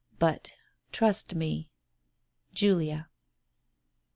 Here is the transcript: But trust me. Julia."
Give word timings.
But 0.17 0.53
trust 0.91 1.35
me. 1.35 1.69
Julia." 2.55 3.07